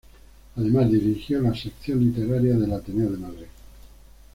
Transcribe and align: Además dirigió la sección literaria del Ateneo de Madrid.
Además 0.55 0.89
dirigió 0.89 1.39
la 1.43 1.53
sección 1.55 1.99
literaria 2.03 2.55
del 2.57 2.73
Ateneo 2.73 3.11
de 3.11 3.17
Madrid. 3.19 3.45